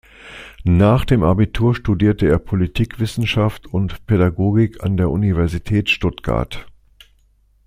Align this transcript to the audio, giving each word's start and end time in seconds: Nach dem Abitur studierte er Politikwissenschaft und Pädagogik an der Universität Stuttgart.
Nach 0.63 1.05
dem 1.05 1.21
Abitur 1.21 1.75
studierte 1.75 2.27
er 2.27 2.39
Politikwissenschaft 2.39 3.67
und 3.67 4.07
Pädagogik 4.07 4.83
an 4.83 4.97
der 4.97 5.11
Universität 5.11 5.91
Stuttgart. 5.91 6.65